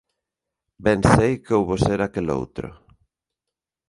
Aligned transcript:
Ben 0.85 0.99
sei 1.13 1.33
que 1.43 1.53
houbo 1.57 1.75
ser 1.85 1.99
aqueloutro. 2.01 2.69